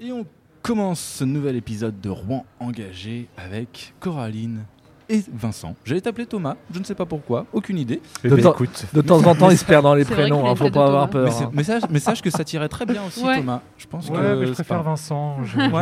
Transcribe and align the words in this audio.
Et 0.00 0.12
on 0.12 0.26
commence 0.62 1.00
ce 1.00 1.24
nouvel 1.24 1.56
épisode 1.56 2.00
de 2.00 2.08
Rouen 2.10 2.44
engagé 2.60 3.28
avec 3.36 3.94
Coraline 4.00 4.64
et 5.08 5.22
Vincent. 5.32 5.76
J'allais 5.84 6.00
t'appeler 6.00 6.26
Thomas, 6.26 6.56
je 6.74 6.80
ne 6.80 6.84
sais 6.84 6.96
pas 6.96 7.06
pourquoi, 7.06 7.46
aucune 7.52 7.78
idée. 7.78 8.02
Eh 8.24 8.28
De, 8.28 8.34
ben, 8.34 8.42
temps- 8.42 8.52
écoute, 8.54 8.86
de 8.92 9.00
temps 9.00 9.24
en 9.24 9.36
temps, 9.36 9.50
il 9.50 9.56
se 9.56 9.64
perd 9.64 9.84
dans 9.84 9.94
les 9.94 10.04
prénoms, 10.04 10.44
a 10.44 10.50
hein, 10.50 10.56
faut 10.56 10.68
pas 10.68 10.86
avoir 10.86 11.08
Thomas. 11.08 11.22
Mais, 11.24 11.28
peur. 11.30 11.38
c'est- 11.38 11.44
hein. 11.44 11.50
mais 11.54 11.62
sache, 11.62 11.82
mais 11.90 11.98
sache 12.00 12.20
que 12.22 12.30
ça 12.30 12.42
tirait 12.42 12.68
très 12.68 12.84
bien 12.86 13.04
aussi 13.06 13.24
Ouais. 13.24 13.36
Thomas. 13.38 13.60
Je 13.78 13.86
pense 13.86 14.08
ouais, 14.10 14.16
que 14.16 14.40
mais 14.40 14.46
je 14.48 14.52
préfère 14.52 14.78
pas- 14.78 14.82
Vincent. 14.90 15.44
je- 15.44 15.56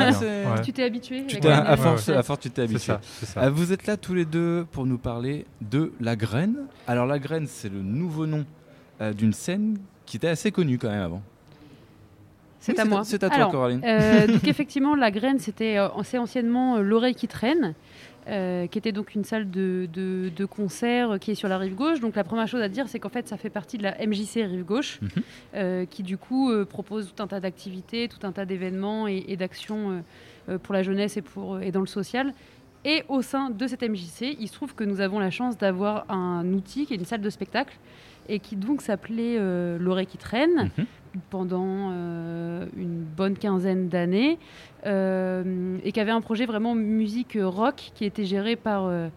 Ouais. 0.54 0.60
Tu 0.62 0.72
t'es 0.74 0.82
habitué 0.84 1.24
Tu 1.26 1.38
à, 1.48 1.76
force, 1.78 2.08
ouais. 2.08 2.14
à 2.16 2.22
force, 2.22 2.40
tu 2.40 2.50
t'es 2.50 2.56
C'est 2.66 2.70
habitué. 2.74 2.78
ça, 2.92 3.00
c'est 3.02 3.26
ça. 3.26 3.40
Euh, 3.44 3.50
vous 3.50 3.72
êtes 3.72 3.86
là 3.86 3.96
tous 3.96 4.12
les 4.14 4.26
deux 4.26 4.66
pour 4.70 4.84
nous 4.84 4.98
parler 4.98 5.46
de 5.62 5.92
La 6.00 6.16
Graine. 6.16 6.56
Alors 6.86 7.06
La 7.06 7.18
Graine, 7.18 7.46
c'est 7.48 7.70
le 7.72 7.80
nouveau 7.80 8.26
nom 8.26 8.44
euh, 9.00 9.14
d'une 9.14 9.32
scène 9.32 9.78
qui 10.04 10.18
était 10.18 10.28
assez 10.28 10.52
connue 10.52 10.76
quand 10.78 10.90
même 10.90 11.00
avant. 11.02 11.22
C'est 12.64 12.72
Oui, 12.72 12.80
à 12.80 12.84
moi. 12.86 13.04
C'est 13.04 13.22
à 13.22 13.28
toi 13.28 13.36
Alors, 13.36 13.50
Coraline. 13.50 13.82
Euh, 13.84 14.26
donc 14.34 14.48
effectivement, 14.48 14.94
la 14.94 15.10
graine, 15.10 15.38
c'était 15.38 15.76
euh, 15.78 15.88
c'est 16.02 16.16
anciennement 16.18 16.76
euh, 16.76 16.80
l'oreille 16.82 17.14
qui 17.14 17.28
traîne, 17.28 17.74
euh, 18.26 18.66
qui 18.66 18.78
était 18.78 18.90
donc 18.92 19.14
une 19.14 19.22
salle 19.24 19.50
de, 19.50 19.86
de, 19.92 20.30
de 20.34 20.44
concert 20.46 21.18
qui 21.20 21.32
est 21.32 21.34
sur 21.34 21.48
la 21.48 21.58
rive 21.58 21.74
gauche. 21.74 22.00
Donc 22.00 22.16
la 22.16 22.24
première 22.24 22.48
chose 22.48 22.62
à 22.62 22.68
dire, 22.70 22.88
c'est 22.88 22.98
qu'en 22.98 23.10
fait, 23.10 23.28
ça 23.28 23.36
fait 23.36 23.50
partie 23.50 23.76
de 23.76 23.82
la 23.82 23.94
MJC 24.06 24.36
rive 24.46 24.64
gauche, 24.64 24.98
Mhm. 25.02 25.08
euh, 25.56 25.84
qui 25.84 26.02
du 26.02 26.16
coup 26.16 26.50
euh, 26.50 26.64
propose 26.64 27.12
tout 27.14 27.22
un 27.22 27.26
tas 27.26 27.40
d'activités, 27.40 28.08
tout 28.08 28.26
un 28.26 28.32
tas 28.32 28.46
d'événements 28.46 29.06
et, 29.08 29.24
et 29.28 29.36
d'actions 29.36 30.02
pour 30.62 30.72
la 30.74 30.82
jeunesse 30.82 31.16
et 31.18 31.22
pour 31.22 31.60
et 31.60 31.70
dans 31.70 31.80
le 31.80 31.86
social. 31.86 32.32
Et 32.86 33.02
au 33.08 33.20
sein 33.22 33.50
de 33.50 33.66
cette 33.66 33.82
MJC, 33.82 34.36
il 34.40 34.48
se 34.48 34.52
trouve 34.54 34.74
que 34.74 34.84
nous 34.84 35.00
avons 35.00 35.18
la 35.18 35.30
chance 35.30 35.56
d'avoir 35.58 36.04
un 36.10 36.44
outil 36.52 36.86
qui 36.86 36.92
est 36.94 36.96
une 36.98 37.04
salle 37.06 37.20
de 37.22 37.30
spectacle 37.30 37.76
et 38.28 38.38
qui 38.40 38.56
donc 38.56 38.80
s'appelait 38.82 39.38
l'oreille 39.78 40.06
qui 40.06 40.18
traîne 40.18 40.70
Mhm. 40.78 40.86
Pendant 41.30 41.90
euh, 41.92 42.66
une 42.76 43.02
bonne 43.02 43.36
quinzaine 43.36 43.88
d'années 43.88 44.38
euh, 44.86 45.78
et 45.84 45.92
qui 45.92 46.00
avait 46.00 46.10
un 46.10 46.20
projet 46.20 46.46
vraiment 46.46 46.74
musique 46.74 47.38
rock 47.40 47.92
qui 47.94 48.04
était 48.04 48.24
géré 48.24 48.56
par, 48.56 48.84
euh, 48.86 49.08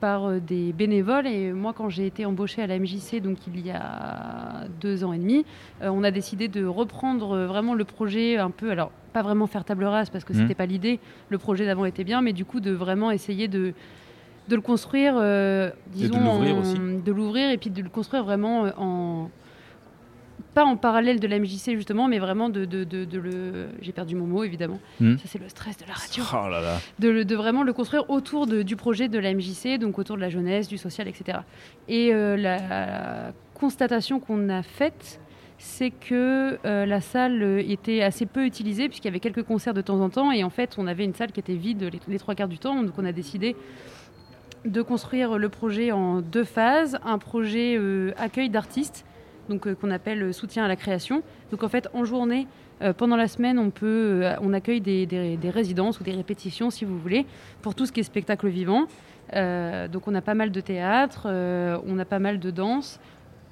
par 0.00 0.26
euh, 0.26 0.38
des 0.40 0.72
bénévoles. 0.72 1.26
Et 1.26 1.52
moi, 1.52 1.72
quand 1.72 1.88
j'ai 1.88 2.06
été 2.06 2.24
embauchée 2.26 2.62
à 2.62 2.66
la 2.66 2.78
MJC, 2.78 3.20
donc 3.22 3.38
il 3.46 3.64
y 3.66 3.70
a 3.70 4.64
deux 4.80 5.04
ans 5.04 5.12
et 5.12 5.18
demi, 5.18 5.44
on 5.82 6.04
a 6.04 6.10
décidé 6.10 6.48
de 6.48 6.64
reprendre 6.64 7.36
vraiment 7.46 7.74
le 7.74 7.84
projet 7.84 8.36
un 8.36 8.50
peu. 8.50 8.70
Alors, 8.70 8.90
pas 9.12 9.22
vraiment 9.22 9.46
faire 9.46 9.64
table 9.64 9.84
rase 9.84 10.10
parce 10.10 10.24
que 10.24 10.32
Mhm. 10.32 10.38
c'était 10.40 10.54
pas 10.54 10.66
l'idée. 10.66 11.00
Le 11.30 11.38
projet 11.38 11.66
d'avant 11.66 11.84
était 11.84 12.04
bien, 12.04 12.20
mais 12.22 12.32
du 12.32 12.44
coup, 12.44 12.60
de 12.60 12.70
vraiment 12.70 13.10
essayer 13.10 13.48
de 13.48 13.72
de 14.48 14.56
le 14.56 14.62
construire, 14.62 15.14
euh, 15.16 15.68
Et 15.68 15.72
de 15.90 16.08
disons, 16.08 16.18
l'ouvrir 16.24 16.56
en- 16.56 16.60
aussi. 16.60 16.76
de 17.04 17.12
l'ouvrir 17.12 17.50
et 17.50 17.56
puis 17.58 17.70
de 17.70 17.82
le 17.82 17.88
construire 17.88 18.24
vraiment 18.24 18.62
en 18.78 19.30
pas 20.54 20.64
en 20.64 20.76
parallèle 20.76 21.20
de 21.20 21.26
la 21.28 21.38
MJC 21.38 21.76
justement, 21.76 22.08
mais 22.08 22.18
vraiment 22.18 22.48
de, 22.48 22.64
de, 22.64 22.84
de- 22.84 23.04
de 23.04 23.18
le. 23.18 23.68
J'ai 23.82 23.92
perdu 23.92 24.14
mon 24.16 24.26
mot 24.26 24.42
évidemment. 24.44 24.78
Hmm. 25.00 25.16
Ça 25.18 25.24
c'est 25.26 25.38
le 25.40 25.48
stress 25.48 25.76
de 25.78 25.84
la 25.86 25.94
radio. 25.94 26.24
Oh 26.32 26.48
là 26.48 26.60
là. 26.60 26.78
De, 26.98 27.22
de 27.22 27.34
vraiment 27.36 27.62
le 27.62 27.72
construire 27.72 28.08
autour 28.10 28.46
du 28.46 28.76
projet 28.76 29.08
de 29.08 29.18
la 29.18 29.32
MJC, 29.34 29.78
donc 29.78 29.98
autour 29.98 30.16
de 30.16 30.20
la 30.20 30.28
jeunesse, 30.30 30.68
du 30.68 30.78
social, 30.78 31.06
etc. 31.08 31.38
Et 31.88 32.12
euh, 32.12 32.36
la 32.36 33.32
constatation 33.54 34.20
qu'on 34.20 34.48
a 34.48 34.62
faite, 34.62 35.20
c'est 35.58 35.90
que 35.90 36.58
euh, 36.64 36.86
la 36.86 37.00
salle 37.02 37.42
était 37.68 38.02
assez 38.02 38.24
peu 38.24 38.46
utilisée 38.46 38.88
puisqu'il 38.88 39.08
y 39.08 39.10
avait 39.10 39.20
quelques 39.20 39.42
concerts 39.42 39.74
de 39.74 39.82
temps 39.82 40.00
en 40.00 40.08
temps 40.08 40.32
et 40.32 40.42
en 40.42 40.48
fait 40.48 40.76
on 40.78 40.86
avait 40.86 41.04
une 41.04 41.12
salle 41.14 41.32
qui 41.32 41.40
était 41.40 41.54
vide 41.54 41.82
les, 41.92 42.00
les 42.08 42.18
trois 42.18 42.34
quarts 42.34 42.48
du 42.48 42.58
temps, 42.58 42.82
donc 42.82 42.94
on 42.96 43.04
a 43.04 43.12
décidé 43.12 43.54
de 44.64 44.80
construire 44.82 45.36
le 45.38 45.48
projet 45.50 45.92
en 45.92 46.20
deux 46.22 46.44
phases, 46.44 46.98
un 47.04 47.18
projet 47.18 47.76
euh, 47.78 48.12
accueil 48.18 48.48
d'artistes, 48.50 49.04
donc 49.50 49.66
euh, 49.66 49.74
qu'on 49.74 49.90
appelle 49.90 50.22
euh, 50.22 50.32
soutien 50.32 50.64
à 50.64 50.68
la 50.68 50.76
création. 50.76 51.22
Donc 51.50 51.62
en 51.62 51.68
fait 51.68 51.88
en 51.92 52.04
journée, 52.04 52.46
euh, 52.80 52.94
pendant 52.94 53.16
la 53.16 53.28
semaine, 53.28 53.58
on 53.58 53.68
peut, 53.70 54.22
on 54.40 54.54
accueille 54.54 54.80
des, 54.80 55.04
des- 55.04 55.36
des 55.36 55.50
résidences 55.50 56.00
ou 56.00 56.04
des 56.04 56.12
répétitions 56.12 56.70
si 56.70 56.86
vous 56.86 56.98
voulez 56.98 57.26
pour 57.60 57.74
tout 57.74 57.84
ce 57.84 57.92
qui 57.92 58.00
est 58.00 58.04
spectacle 58.04 58.48
vivant. 58.48 58.84
Euh, 59.34 59.86
donc 59.88 60.08
on 60.08 60.14
a 60.14 60.22
pas 60.22 60.34
mal 60.34 60.50
de 60.50 60.60
théâtre, 60.60 61.24
euh, 61.26 61.78
on 61.86 61.98
a 61.98 62.04
pas 62.06 62.18
mal 62.18 62.38
de 62.38 62.50
danse. 62.50 62.98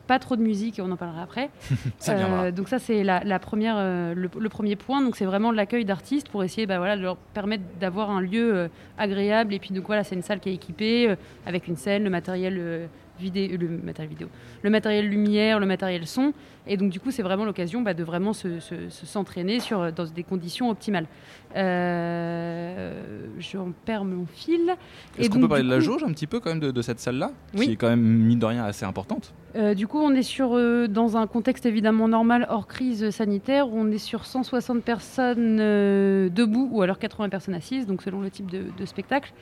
Pas 0.09 0.19
trop 0.19 0.37
de 0.37 0.41
musique, 0.43 0.81
on 0.83 0.91
en 0.91 0.97
parlera 0.97 1.23
après. 1.23 1.51
Ça. 1.99 2.13
Euh, 2.15 2.51
donc 2.51 2.69
ça 2.69 2.79
c'est 2.79 3.05
la, 3.05 3.23
la 3.25 3.39
première, 3.39 3.77
le, 3.77 4.31
le 4.41 4.49
premier 4.49 4.75
point. 4.75 5.03
Donc 5.03 5.17
c'est 5.17 5.27
vraiment 5.27 5.53
l'accueil 5.53 5.85
d'artistes 5.85 6.31
pour 6.31 6.43
essayer, 6.43 6.67
bah, 6.67 6.79
voilà, 6.79 6.97
de 6.97 7.03
leur 7.03 7.17
permettre 7.19 7.65
d'avoir 7.79 8.09
un 8.11 8.23
lieu 8.23 8.71
agréable. 8.97 9.53
Et 9.53 9.59
puis 9.59 9.75
donc 9.75 9.87
voilà, 9.87 10.05
c'est 10.05 10.15
une 10.15 10.23
salle 10.23 10.41
qui 10.41 10.49
est 10.49 10.55
équipée 10.55 11.15
avec 11.45 11.69
une 11.69 11.77
scène, 11.77 12.05
le 12.05 12.11
matériel 12.11 12.89
vidéo, 13.19 13.57
le 13.59 13.69
matériel 13.69 14.11
vidéo, 14.11 14.29
le 14.63 14.71
matériel 14.71 15.09
lumière, 15.09 15.61
le 15.61 15.67
matériel 15.67 16.07
son. 16.07 16.33
Et 16.67 16.77
donc 16.77 16.91
du 16.91 17.01
coup 17.01 17.11
c'est 17.11 17.23
vraiment 17.23 17.45
l'occasion 17.45 17.81
bah, 17.83 17.95
de 17.95 18.05
vraiment 18.05 18.33
se, 18.33 18.61
se- 18.61 18.89
se- 18.91 19.07
s'entraîner 19.07 19.59
sur 19.61 19.93
dans 19.93 20.05
des 20.05 20.23
conditions 20.23 20.69
optimales. 20.71 21.07
Euh, 21.57 23.25
J'en 23.39 23.73
perds 23.85 24.05
mon 24.05 24.27
fil. 24.27 24.75
Est-ce 25.19 25.31
qu'on 25.31 25.41
peut 25.41 25.49
parler 25.49 25.65
de 25.65 25.71
la 25.71 25.81
jauge 25.81 26.03
un 26.05 26.13
petit 26.13 26.27
peu 26.27 26.41
quand 26.41 26.51
même 26.51 26.61
de, 26.61 26.71
de 26.71 26.83
cette 26.83 27.01
salle-là 27.01 27.31
Oui. 27.57 27.67
Qui 27.67 27.73
est 27.73 27.77
quand 27.77 27.89
même, 27.89 28.01
mine 28.03 28.39
de 28.39 28.47
rien, 28.47 28.65
assez 28.65 28.85
importante? 28.85 29.33
Euh, 29.57 29.75
du 29.75 29.87
coup, 29.87 29.99
on 29.99 30.11
est 30.15 30.23
sur, 30.23 30.55
euh, 30.57 30.87
dans 30.89 31.17
un 31.17 31.27
contexte 31.27 31.65
évidemment 31.65 32.07
normal, 32.09 32.47
hors 32.51 32.67
crise 32.67 33.09
sanitaire. 33.11 33.69
On 33.73 33.91
est 33.91 33.99
sur 33.99 34.27
160 34.27 34.83
personnes 34.83 35.59
euh, 35.61 36.29
debout 36.29 36.69
ou 36.73 36.83
alors 36.83 36.99
80 36.99 37.29
personnes 37.31 37.55
assises, 37.55 37.87
donc 37.87 38.03
selon 38.03 38.21
le 38.21 38.31
type 38.31 38.51
de, 38.51 38.65
de 38.77 38.85
spectacle. 38.85 39.33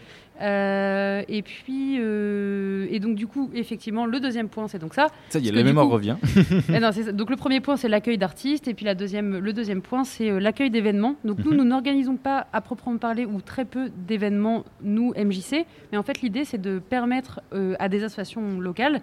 Euh, 0.41 1.23
et 1.29 1.43
puis, 1.43 1.97
euh, 1.99 2.87
et 2.91 3.01
donc 3.01 3.15
du 3.17 3.27
coup, 3.27 3.51
effectivement, 3.55 4.07
le 4.07 4.21
deuxième 4.21 4.49
point, 4.49 4.69
c'est 4.69 4.79
donc 4.79 4.95
ça. 4.95 5.09
Ça 5.31 5.39
y 5.39 5.49
est, 5.49 5.53
la 5.53 5.63
mémoire 5.63 5.87
coup- 5.87 5.93
revient. 5.93 6.17
Eh 6.75 6.79
non, 6.81 6.91
c'est 6.93 7.05
ça. 7.05 7.13
donc 7.13 7.31
le 7.31 7.37
premier 7.37 7.61
point, 7.61 7.77
c'est 7.77 7.89
l'accueil 7.89 8.19
d'artistes, 8.19 8.69
et 8.69 8.75
puis 8.75 8.85
la 8.85 8.95
deuxième, 8.95 9.39
le 9.39 9.53
deuxième 9.53 9.83
point, 9.83 10.05
c'est 10.05 10.31
euh, 10.31 10.39
l'accueil 10.39 10.71
d'événements. 10.71 11.17
Donc 11.25 11.39
nous, 11.45 11.53
Mhm. 11.53 11.57
nous 11.57 11.65
n'organisons 11.65 12.17
pas 12.17 12.47
à 12.53 12.61
proprement 12.61 12.99
parler 12.99 13.25
ou 13.25 13.41
très 13.41 13.65
peu 13.65 13.91
d'événements, 14.07 14.65
nous, 14.83 15.13
MJC, 15.17 15.65
mais 15.93 15.99
en 15.99 16.03
fait 16.03 16.21
l'idée, 16.23 16.45
c'est 16.45 16.61
de 16.61 16.79
permettre 16.79 17.41
à 17.79 17.89
des 17.89 18.05
associations 18.05 18.61
locales 18.61 19.01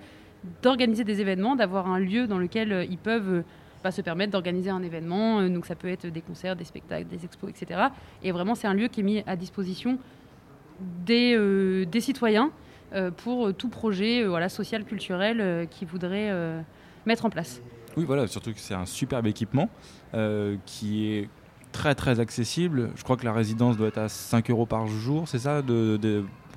d'organiser 0.62 1.04
des 1.04 1.22
événements, 1.22 1.56
d'avoir 1.56 1.88
un 1.88 2.00
lieu 2.00 2.28
dans 2.28 2.38
lequel 2.38 2.86
ils 2.90 2.98
peuvent 2.98 3.44
bah, 3.84 3.92
se 3.92 4.02
permettre 4.02 4.32
d'organiser 4.32 4.70
un 4.70 4.84
événement. 4.84 5.48
Donc 5.50 5.66
ça 5.66 5.76
peut 5.76 5.88
être 5.88 6.08
des 6.08 6.22
concerts, 6.22 6.56
des 6.56 6.64
spectacles, 6.66 7.08
des 7.08 7.24
expos, 7.26 7.50
etc. 7.50 7.80
Et 8.24 8.32
vraiment, 8.32 8.56
c'est 8.56 8.68
un 8.68 8.74
lieu 8.74 8.88
qui 8.88 9.00
est 9.02 9.04
mis 9.04 9.24
à 9.26 9.36
disposition 9.36 9.98
des, 10.80 11.36
euh, 11.36 11.86
des 11.86 12.02
citoyens 12.02 12.52
euh, 12.94 13.12
pour 13.12 13.48
euh, 13.48 13.54
tout 13.54 13.70
projet 13.70 14.26
social, 14.50 14.86
culturel 14.86 15.68
qu'ils 15.70 15.88
voudraient 15.88 16.32
mettre 17.06 17.26
en 17.26 17.30
place. 17.30 17.62
Oui, 17.96 18.06
voilà, 18.06 18.28
surtout 18.28 18.54
que 18.54 18.60
c'est 18.60 18.74
un 18.74 18.86
superbe 18.86 19.28
équipement 19.28 19.70
qui 20.66 21.08
est 21.08 21.30
très 21.72 21.96
très 21.96 22.20
accessible. 22.20 22.92
Je 22.96 23.04
crois 23.04 23.18
que 23.18 23.26
la 23.26 23.34
résidence 23.34 23.78
doit 23.78 23.88
être 23.88 23.98
à 23.98 24.10
5 24.10 24.50
euros 24.50 24.66
par 24.66 24.88
jour, 24.88 25.28
c'est 25.28 25.40
ça 25.40 25.62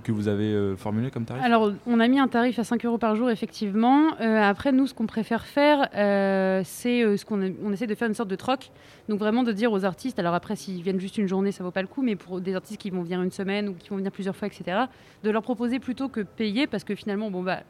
que 0.03 0.13
vous 0.13 0.29
avez 0.29 0.53
euh, 0.53 0.77
formulé 0.77 1.11
comme 1.11 1.25
tarif 1.25 1.43
Alors, 1.43 1.73
on 1.87 2.01
a 2.01 2.09
mis 2.09 2.19
un 2.19 2.29
tarif 2.29 2.59
à 2.59 2.65
5 2.65 2.85
euros 2.85 2.99
par 2.99 3.17
jour, 3.17 3.31
effectivement. 3.31 4.13
Euh, 4.21 4.41
après, 4.43 4.73
nous, 4.73 4.87
ce 4.87 4.95
qu'on 4.95 5.07
préfère 5.07 5.47
faire, 5.47 5.89
euh, 5.95 6.63
c'est 6.65 7.17
ce 7.17 7.25
qu'on 7.25 7.41
on 7.63 7.73
essaie 7.73 7.87
de 7.87 7.95
faire 7.95 8.09
une 8.09 8.15
sorte 8.15 8.29
de 8.29 8.37
troc. 8.37 8.71
Donc, 9.09 9.19
vraiment 9.19 9.43
de 9.43 9.53
dire 9.53 9.73
aux 9.73 9.85
artistes, 9.85 10.19
alors 10.19 10.35
après, 10.35 10.57
s'ils 10.57 10.83
viennent 10.83 11.01
juste 11.01 11.19
une 11.19 11.29
journée, 11.29 11.53
ça 11.53 11.65
vaut 11.65 11.71
pas 11.71 11.83
le 11.83 11.89
coup, 11.89 12.03
mais 12.03 12.17
pour 12.17 12.41
des 12.41 12.55
artistes 12.55 12.81
qui 12.81 12.91
vont 12.91 13.03
venir 13.03 13.23
une 13.23 13.31
semaine 13.31 13.69
ou 13.69 13.75
qui 13.75 13.89
vont 13.91 13.97
venir 13.97 14.13
plusieurs 14.13 14.37
fois, 14.37 14.49
etc., 14.49 14.85
de 15.23 15.31
leur 15.31 15.43
proposer 15.43 15.79
plutôt 15.79 16.09
que 16.09 16.21
payer, 16.21 16.67
parce 16.67 16.85
que 16.85 16.95
finalement, 16.95 17.31
bon, 17.31 17.43
bah. 17.43 17.61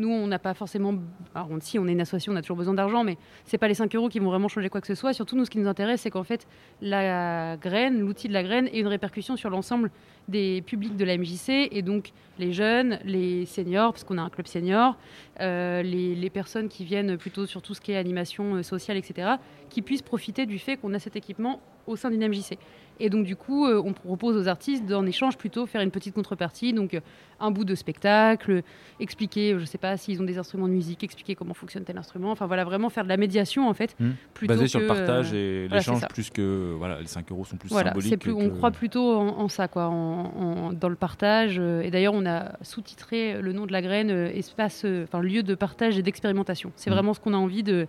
Nous, 0.00 0.08
on 0.08 0.26
n'a 0.26 0.38
pas 0.38 0.54
forcément. 0.54 0.94
Alors, 1.34 1.50
si 1.60 1.78
on 1.78 1.86
est 1.86 1.92
une 1.92 2.00
association, 2.00 2.32
on 2.32 2.36
a 2.36 2.40
toujours 2.40 2.56
besoin 2.56 2.72
d'argent, 2.72 3.04
mais 3.04 3.18
c'est 3.44 3.58
pas 3.58 3.68
les 3.68 3.74
5 3.74 3.94
euros 3.94 4.08
qui 4.08 4.18
vont 4.18 4.30
vraiment 4.30 4.48
changer 4.48 4.70
quoi 4.70 4.80
que 4.80 4.86
ce 4.86 4.94
soit. 4.94 5.12
Surtout, 5.12 5.36
nous, 5.36 5.44
ce 5.44 5.50
qui 5.50 5.58
nous 5.58 5.68
intéresse, 5.68 6.00
c'est 6.00 6.10
qu'en 6.10 6.24
fait, 6.24 6.46
la 6.80 7.58
graine, 7.58 8.00
l'outil 8.00 8.26
de 8.26 8.32
la 8.32 8.42
graine, 8.42 8.66
ait 8.68 8.80
une 8.80 8.86
répercussion 8.86 9.36
sur 9.36 9.50
l'ensemble 9.50 9.90
des 10.28 10.62
publics 10.62 10.96
de 10.96 11.04
la 11.04 11.18
MJC 11.18 11.68
et 11.70 11.82
donc 11.82 12.12
les 12.38 12.54
jeunes, 12.54 12.98
les 13.04 13.44
seniors, 13.44 13.92
parce 13.92 14.04
qu'on 14.04 14.16
a 14.16 14.22
un 14.22 14.30
club 14.30 14.46
senior, 14.46 14.96
euh, 15.40 15.82
les, 15.82 16.14
les 16.14 16.30
personnes 16.30 16.68
qui 16.68 16.86
viennent 16.86 17.18
plutôt 17.18 17.44
sur 17.44 17.60
tout 17.60 17.74
ce 17.74 17.82
qui 17.82 17.92
est 17.92 17.96
animation 17.96 18.54
euh, 18.54 18.62
sociale, 18.62 18.96
etc., 18.96 19.32
qui 19.68 19.82
puissent 19.82 20.02
profiter 20.02 20.46
du 20.46 20.58
fait 20.58 20.78
qu'on 20.78 20.94
a 20.94 20.98
cet 20.98 21.16
équipement 21.16 21.60
au 21.86 21.96
sein 21.96 22.10
d'une 22.10 22.26
MJC. 22.28 22.58
Et 23.02 23.08
donc, 23.08 23.24
du 23.24 23.34
coup, 23.34 23.64
euh, 23.66 23.80
on 23.82 23.94
propose 23.94 24.36
aux 24.36 24.46
artistes, 24.46 24.92
en 24.92 25.06
échange, 25.06 25.38
plutôt 25.38 25.64
faire 25.64 25.80
une 25.80 25.90
petite 25.90 26.14
contrepartie, 26.14 26.74
donc 26.74 26.92
euh, 26.92 27.00
un 27.40 27.50
bout 27.50 27.64
de 27.64 27.74
spectacle, 27.74 28.62
expliquer, 28.98 29.56
je 29.58 29.64
sais 29.64 29.78
pas, 29.78 29.96
s'ils 29.96 30.20
ont 30.20 30.24
des 30.24 30.36
instruments 30.36 30.68
de 30.68 30.74
musique, 30.74 31.02
expliquer 31.02 31.34
comment 31.34 31.54
fonctionne 31.54 31.84
tel 31.84 31.96
instrument, 31.96 32.30
enfin 32.30 32.46
voilà, 32.46 32.64
vraiment 32.64 32.90
faire 32.90 33.04
de 33.04 33.08
la 33.08 33.16
médiation, 33.16 33.70
en 33.70 33.72
fait, 33.74 33.96
Hmm. 33.98 34.10
plutôt 34.34 34.52
Basé 34.52 34.68
sur 34.68 34.80
le 34.80 34.86
partage 34.86 35.32
et 35.32 35.66
l'échange 35.68 36.06
plus 36.08 36.28
que 36.28 36.74
voilà 36.76 37.00
les 37.00 37.06
5 37.06 37.30
euros 37.32 37.44
sont 37.46 37.56
plus 37.56 37.70
voilà, 37.70 37.90
symboliques 37.94 38.28
on 38.36 38.50
croit 38.50 38.70
plutôt 38.70 39.14
en, 39.16 39.28
en 39.40 39.48
ça, 39.48 39.66
quoi, 39.66 39.86
en- 39.86 40.24
en- 40.68 40.72
dans 40.74 40.90
le 40.90 40.94
partage. 40.96 41.56
euh, 41.58 41.80
Et 41.80 41.90
d'ailleurs, 41.90 42.12
on 42.14 42.26
a 42.26 42.52
sous-titré 42.62 43.40
le 43.40 43.52
nom 43.54 43.64
de 43.64 43.72
la 43.72 43.80
graine, 43.80 44.10
euh, 44.10 44.30
espace, 44.34 44.82
euh, 44.84 45.04
enfin 45.04 45.20
lieu 45.22 45.42
de 45.42 45.54
partage 45.54 45.96
et 45.98 46.02
d'expérimentation. 46.02 46.70
C'est 46.76 46.90
Mhm. 46.90 46.96
vraiment 46.96 47.14
ce 47.14 47.20
qu'on 47.20 47.32
a 47.32 47.38
envie 47.38 47.62
de 47.62 47.86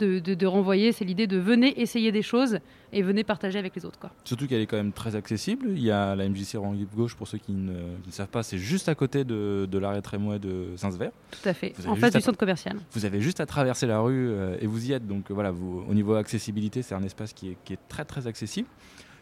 de, 0.00 0.20
de, 0.20 0.46
renvoyer. 0.46 0.92
C'est 0.92 1.04
l'idée 1.04 1.26
de 1.26 1.38
venez 1.38 1.80
essayer 1.80 2.12
des 2.12 2.22
choses 2.22 2.60
et 2.92 3.02
venez 3.02 3.24
partager 3.28 3.58
avec 3.58 3.76
les 3.76 3.84
autres. 3.84 3.98
Quoi. 4.00 4.10
Surtout 4.24 4.48
qu'elle 4.48 4.60
est 4.60 4.66
quand 4.66 4.76
même 4.76 4.92
très 4.92 5.14
accessible. 5.14 5.68
Il 5.70 5.82
y 5.82 5.92
a 5.92 6.16
la 6.16 6.28
MJC 6.28 6.54
Rive 6.54 6.88
Gauche, 6.96 7.14
pour 7.14 7.28
ceux 7.28 7.38
qui 7.38 7.52
ne, 7.52 7.94
savent 8.10 8.28
pas, 8.28 8.42
c'est 8.42 8.58
juste 8.58 8.88
à 8.88 8.96
côté 8.96 9.22
de, 9.22 9.68
de 9.70 9.78
l'arrêt 9.78 10.02
Trémois 10.02 10.40
de 10.40 10.72
Saint-Sever. 10.76 11.10
Tout 11.30 11.48
à 11.48 11.54
fait, 11.54 11.74
en 11.86 11.94
face 11.94 12.14
du 12.14 12.20
centre 12.20 12.38
commercial. 12.38 12.76
Vous 12.92 13.04
avez 13.04 13.20
juste 13.20 13.38
à 13.38 13.46
traverser 13.46 13.86
la 13.86 14.00
rue 14.00 14.30
euh, 14.30 14.56
et 14.60 14.66
vous 14.66 14.88
y 14.88 14.92
êtes. 14.92 15.06
Donc 15.06 15.30
voilà, 15.30 15.52
vous, 15.52 15.84
au 15.88 15.94
niveau 15.94 16.14
accessibilité, 16.14 16.82
c'est 16.82 16.94
un 16.94 17.04
espace 17.04 17.32
qui 17.32 17.50
est, 17.50 17.56
qui 17.64 17.74
est 17.74 17.78
très 17.88 18.04
très 18.04 18.26
accessible. 18.26 18.68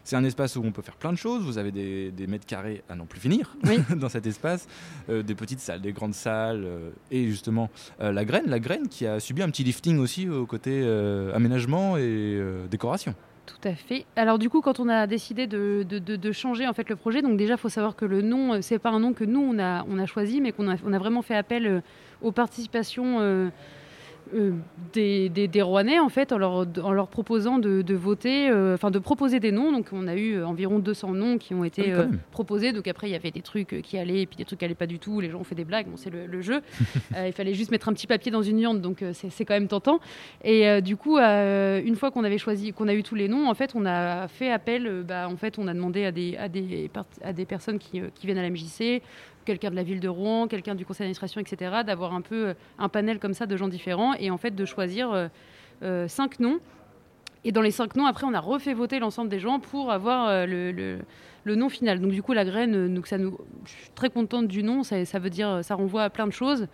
C'est 0.07 0.15
un 0.15 0.23
espace 0.23 0.55
où 0.55 0.63
on 0.63 0.71
peut 0.71 0.81
faire 0.81 0.95
plein 0.95 1.11
de 1.11 1.17
choses. 1.17 1.43
Vous 1.43 1.57
avez 1.57 1.69
des, 1.69 2.27
mètres 2.27 2.45
carrés 2.45 2.81
à 2.87 2.95
n'en 2.95 3.05
plus 3.05 3.19
finir 3.19 3.57
dans 3.97 4.07
cet 4.07 4.25
espace, 4.25 4.65
euh, 5.09 5.21
des 5.21 5.35
petites 5.35 5.59
salles, 5.59 5.81
des 5.81 5.91
grandes 5.91 6.13
salles, 6.13 6.63
euh, 6.63 6.91
et 7.11 7.27
justement 7.27 7.69
euh, 7.99 8.13
la 8.13 8.23
graine, 8.23 8.45
la 8.47 8.61
graine 8.61 8.87
qui 8.87 9.05
a 9.05 9.19
subi 9.19 9.41
un 9.41 9.49
petit 9.49 9.65
lifting 9.65 9.99
aussi 9.99 10.29
au 10.29 10.45
côté 10.45 10.81
aménagement 11.33 11.97
et 11.97 12.41
décoration. 12.71 13.15
Tout 13.47 13.67
à 13.67 13.73
fait. 13.73 14.05
Alors 14.15 14.37
du 14.37 14.49
coup, 14.49 14.61
quand 14.61 14.79
on 14.79 14.89
a 14.89 15.07
décidé 15.07 15.47
de, 15.47 16.31
changer 16.31 16.67
en 16.67 16.73
fait 16.73 16.89
le 16.89 16.95
projet, 16.95 17.21
donc 17.21 17.37
déjà, 17.37 17.53
il 17.53 17.59
faut 17.59 17.69
savoir 17.69 17.95
que 17.95 18.05
le 18.05 18.21
nom, 18.21 18.61
c'est 18.61 18.77
pas 18.77 18.89
un 18.91 18.99
nom 18.99 19.13
que 19.13 19.23
nous 19.23 19.39
on 19.41 19.57
a, 19.57 20.05
choisi, 20.05 20.41
mais 20.41 20.51
qu'on 20.51 20.67
a, 20.67 20.75
vraiment 20.75 21.21
fait 21.21 21.35
appel 21.35 21.81
aux 22.21 22.31
participations 22.31 23.17
euh, 23.19 23.49
des, 24.93 25.29
des, 25.29 25.61
Rouennais 25.61 25.99
en 25.99 26.09
fait 26.09 26.31
en 26.31 26.37
leur, 26.37 26.65
en 26.83 26.91
leur 26.91 27.07
proposant 27.07 27.59
de, 27.59 27.81
de 27.81 27.95
voter, 27.95 28.49
euh, 28.49 28.75
enfin 28.75 28.91
de 28.91 28.99
proposer 28.99 29.39
des 29.39 29.51
noms. 29.51 29.71
Donc 29.71 29.87
on 29.91 30.07
a 30.07 30.15
eu 30.15 30.43
environ 30.43 30.79
200 30.79 31.13
noms 31.13 31.37
qui 31.37 31.53
ont 31.53 31.63
été 31.63 31.91
ah 31.91 31.99
euh, 31.99 32.07
proposés. 32.31 32.71
Donc 32.71 32.87
après 32.87 33.07
il 33.07 33.11
y 33.11 33.15
avait 33.15 33.31
des 33.31 33.41
trucs 33.41 33.81
qui 33.81 33.97
allaient 33.97 34.21
et 34.21 34.25
puis 34.25 34.37
des 34.37 34.45
trucs 34.45 34.59
qui 34.59 34.65
allaient 34.65 34.75
pas 34.75 34.87
du 34.87 34.99
tout. 34.99 35.19
Les 35.19 35.29
gens 35.29 35.39
ont 35.39 35.43
fait 35.43 35.55
des 35.55 35.65
blagues. 35.65 35.87
Bon 35.87 35.97
c'est 35.97 36.09
le, 36.09 36.41
jeu. 36.41 36.61
il 37.25 37.33
fallait 37.33 37.53
juste 37.53 37.71
mettre 37.71 37.89
un 37.89 37.93
petit 37.93 38.07
papier 38.07 38.31
dans 38.31 38.43
une 38.43 38.59
urne 38.59 38.81
donc 38.81 39.03
c'est 39.13 39.45
quand 39.45 39.55
même 39.55 39.67
tentant. 39.67 39.99
Et 40.43 40.81
du 40.81 40.95
coup 40.95 41.17
une 41.17 41.95
fois 41.95 42.11
qu'on 42.11 42.23
avait 42.23 42.37
choisi, 42.37 42.73
qu'on 42.73 42.87
a 42.87 42.93
eu 42.93 43.03
tous 43.03 43.15
les 43.15 43.27
noms, 43.27 43.49
en 43.49 43.53
fait 43.53 43.71
on 43.75 43.85
a 43.85 44.27
fait 44.27 44.51
appel. 44.51 45.03
Bah, 45.07 45.27
en 45.29 45.37
fait 45.37 45.57
on 45.57 45.67
a 45.67 45.73
demandé 45.73 46.05
à 46.05 46.11
des, 46.11 46.37
à 46.37 46.47
des, 46.47 46.89
à 47.23 47.33
des 47.33 47.45
personnes 47.45 47.79
qui, 47.79 48.01
qui 48.15 48.25
viennent 48.25 48.37
à 48.37 48.43
la 48.43 48.49
MJC 48.49 49.01
quelqu'un 49.47 49.71
de 49.71 49.75
la 49.75 49.83
ville 49.83 50.01
de 50.01 50.09
Rouen, 50.09 50.47
quelqu'un 50.47 50.75
du 50.75 50.85
conseil 50.85 51.05
d'administration, 51.05 51.41
etc., 51.41 51.77
d'avoir 51.85 52.13
un 52.13 52.21
peu 52.21 52.49
euh, 52.49 52.53
un 52.77 52.89
panel 52.89 53.17
comme 53.17 53.33
ça 53.33 53.45
de 53.45 53.55
gens 53.55 53.69
différents 53.69 54.13
et 54.13 54.29
en 54.29 54.37
fait 54.37 54.51
de 54.51 54.65
choisir 54.65 55.11
euh, 55.11 55.27
euh, 55.83 56.07
cinq 56.07 56.39
noms. 56.39 56.59
Et 57.45 57.51
dans 57.53 57.61
les 57.61 57.71
cinq 57.71 57.95
noms, 57.95 58.05
après, 58.05 58.25
on 58.27 58.33
a 58.33 58.41
refait 58.41 58.73
voter 58.73 58.99
l'ensemble 58.99 59.29
des 59.29 59.39
gens 59.39 59.59
pour 59.59 59.91
avoir 59.91 60.45
le, 60.45 60.71
le, 60.71 60.99
nom 61.55 61.69
final. 61.69 61.99
Donc 61.99 62.11
du 62.11 62.21
coup, 62.21 62.33
la 62.33 62.45
graine, 62.45 62.93
donc 62.93 63.07
ça 63.07 63.17
nous, 63.17 63.37
je 63.65 63.71
suis 63.71 63.89
très 63.95 64.09
contente 64.09 64.47
du 64.47 64.63
nom. 64.63 64.83
Ça, 64.83 65.19
veut 65.19 65.29
dire, 65.29 65.59
ça 65.63 65.75
renvoie 65.75 66.03
à 66.03 66.09
plein 66.09 66.27
de 66.27 66.31
choses. 66.33 66.67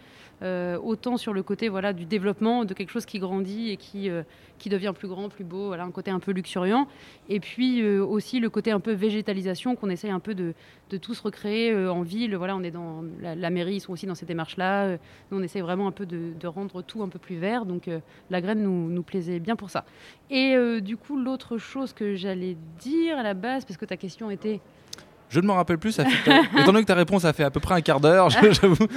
Euh, 0.43 0.77
autant 0.83 1.15
sur 1.15 1.31
le 1.31 1.41
côté 1.41 1.69
voilà, 1.69 1.93
du 1.93 2.05
développement 2.05 2.65
de 2.65 2.73
quelque 2.73 2.89
chose 2.89 3.05
qui 3.05 3.17
grandit 3.17 3.69
et 3.69 3.77
qui, 3.77 4.09
euh, 4.09 4.23
qui 4.59 4.67
devient 4.67 4.91
plus 4.93 5.07
grand, 5.07 5.29
plus 5.29 5.45
beau, 5.45 5.67
voilà, 5.67 5.85
un 5.85 5.91
côté 5.91 6.11
un 6.11 6.19
peu 6.19 6.31
luxuriant. 6.31 6.87
Et 7.29 7.39
puis 7.39 7.81
euh, 7.81 8.03
aussi 8.03 8.41
le 8.41 8.49
côté 8.49 8.71
un 8.71 8.81
peu 8.81 8.91
végétalisation 8.91 9.75
qu'on 9.75 9.89
essaye 9.89 10.11
un 10.11 10.19
peu 10.19 10.33
de, 10.33 10.53
de 10.89 10.97
tous 10.97 11.17
recréer 11.21 11.73
en 11.87 12.01
ville. 12.01 12.35
Voilà, 12.35 12.57
on 12.57 12.63
est 12.63 12.71
dans 12.71 13.05
la, 13.21 13.49
mairie, 13.49 13.75
ils 13.75 13.79
sont 13.79 13.93
aussi 13.93 14.05
dans 14.05 14.15
ces 14.15 14.25
démarches-là. 14.25 14.97
Nous, 15.31 15.39
on 15.39 15.43
essaye 15.43 15.61
vraiment 15.61 15.87
un 15.87 15.91
peu 15.91 16.05
de, 16.05 16.33
de, 16.37 16.47
rendre 16.47 16.81
tout 16.81 17.01
un 17.03 17.07
peu 17.07 17.19
plus 17.19 17.37
vert. 17.37 17.65
Donc 17.65 17.89
la 18.29 18.41
graine 18.41 18.61
nous, 18.61 18.89
nous 18.89 19.03
plaisait 19.03 19.39
bien 19.39 19.55
pour 19.55 19.69
ça. 19.69 19.85
Et 20.29 20.55
du 20.81 20.97
coup, 20.97 21.17
l'autre 21.17 21.57
chose 21.57 21.93
que 21.93 22.15
j'allais 22.15 22.57
dire 22.79 23.17
à 23.17 23.23
la 23.23 23.33
base, 23.33 23.65
parce 23.65 23.77
que 23.77 23.85
ta 23.85 23.97
question 23.97 24.29
était 24.29 24.59
je 25.33 25.39
ne 25.39 25.47
m'en 25.47 25.55
rappelle 25.55 25.79
plus. 25.79 25.91
Ça 25.93 26.05
fait... 26.05 26.31
Étant 26.57 26.71
donné 26.71 26.81
que 26.81 26.87
ta 26.87 26.95
réponse 26.95 27.25
a 27.25 27.33
fait 27.33 27.43
à 27.43 27.49
peu 27.49 27.59
près 27.59 27.75
un 27.75 27.81
quart 27.81 27.99
d'heure, 27.99 28.29
j'avoue. 28.29 28.87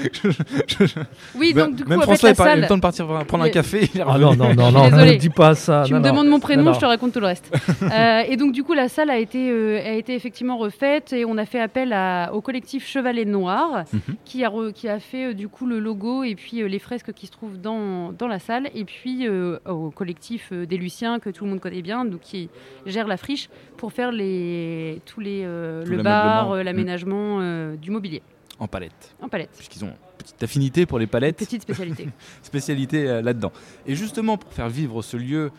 Oui, 1.34 1.54
donc 1.54 1.76
du 1.76 1.84
coup, 1.84 1.90
même 1.90 2.02
François, 2.02 2.30
il 2.30 2.40
a 2.40 2.56
eu 2.56 2.60
le 2.60 2.66
temps 2.66 2.76
de 2.76 2.82
partir 2.82 3.06
prendre 3.26 3.44
un 3.44 3.50
café. 3.50 3.88
ah 4.06 4.18
non, 4.18 4.36
non, 4.36 4.54
non, 4.54 4.70
non, 4.70 4.90
ne 4.90 5.14
dis 5.14 5.30
pas 5.30 5.54
ça. 5.54 5.84
Tu 5.86 5.94
me 5.94 6.00
demandes 6.00 6.28
mon 6.28 6.40
prénom, 6.40 6.72
je 6.72 6.80
te 6.80 6.84
raconte 6.84 7.12
tout 7.12 7.20
le 7.20 7.26
reste. 7.26 7.50
euh, 7.82 8.22
et 8.28 8.36
donc, 8.36 8.52
du 8.52 8.62
coup, 8.62 8.74
la 8.74 8.88
salle 8.88 9.10
a 9.10 9.18
été, 9.18 9.50
euh, 9.50 9.78
a 9.78 9.92
été 9.92 10.14
effectivement 10.14 10.56
refaite 10.56 11.12
et 11.12 11.24
on 11.24 11.38
a 11.38 11.46
fait 11.46 11.60
appel 11.60 11.92
à, 11.92 12.30
au 12.32 12.40
collectif 12.40 12.86
Chevalet 12.86 13.24
Noir 13.24 13.84
mhm. 13.92 14.16
qui, 14.24 14.44
a 14.44 14.52
qui 14.74 14.88
a 14.88 15.00
fait 15.00 15.30
euh, 15.30 15.34
du 15.34 15.48
coup 15.48 15.66
le 15.66 15.78
logo 15.78 16.22
et 16.24 16.34
puis 16.34 16.62
euh, 16.62 16.68
les 16.68 16.78
fresques 16.78 17.12
qui 17.12 17.26
se 17.26 17.32
trouvent 17.32 17.60
dans, 17.60 18.12
dans 18.12 18.28
la 18.28 18.38
salle. 18.38 18.68
Et 18.74 18.84
puis 18.84 19.28
au 19.28 19.90
collectif 19.90 20.52
des 20.52 20.76
Luciens 20.76 21.18
que 21.18 21.30
tout 21.30 21.44
le 21.44 21.50
monde 21.50 21.60
connaît 21.60 21.82
bien, 21.82 22.04
donc 22.04 22.20
qui 22.20 22.48
gère 22.84 23.06
la 23.06 23.16
friche 23.16 23.48
pour 23.76 23.92
faire 23.92 24.12
les, 24.12 25.00
tous 25.06 25.20
les, 25.20 25.44
le 25.44 26.02
bar 26.02 26.25
euh, 26.26 26.62
l'aménagement 26.62 27.38
euh, 27.40 27.76
du 27.76 27.90
mobilier. 27.90 28.22
En 28.58 28.68
palette. 28.68 29.14
En 29.20 29.28
palette. 29.28 29.50
Puisqu'ils 29.54 29.84
ont 29.84 29.88
une 29.88 29.94
petite 30.16 30.42
affinité 30.42 30.86
pour 30.86 30.98
les 30.98 31.06
palettes. 31.06 31.36
petite 31.36 31.62
spécialité. 31.62 32.08
spécialité 32.42 33.08
euh, 33.08 33.22
là-dedans. 33.22 33.52
Et 33.86 33.94
justement, 33.94 34.38
pour 34.38 34.52
faire 34.52 34.68
vivre 34.68 35.02
ce 35.02 35.16
lieu 35.16 35.50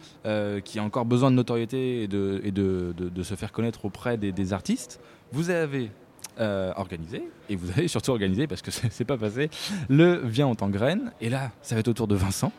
qui 0.64 0.80
a 0.80 0.84
encore 0.84 1.06
besoin 1.06 1.32
de 1.32 1.36
notoriété 1.36 2.04
et 2.04 2.08
de, 2.08 2.42
et 2.44 2.52
de, 2.52 2.94
de, 2.98 3.24
se 3.24 3.36
faire 3.36 3.52
connaître 3.52 3.86
auprès 3.86 4.18
des, 4.18 4.32
des 4.32 4.54
artistes, 4.54 5.00
vous 5.32 5.50
avez 5.50 5.92
organisé, 6.40 7.24
et 7.50 7.56
vous 7.56 7.72
avez 7.72 7.88
surtout 7.88 8.12
organisé, 8.12 8.46
parce 8.46 8.62
que 8.62 8.70
c'est 8.92 9.06
pas 9.06 9.18
passé, 9.18 9.50
le 9.90 10.22
Viens 10.24 10.48
en 10.48 10.56
tant 10.56 10.70
graine. 10.70 11.12
Et 11.22 11.30
là, 11.30 11.52
ça 11.62 11.76
va 11.76 11.80
être 11.80 11.88
autour 11.88 12.08
de 12.08 12.16
Vincent. 12.16 12.52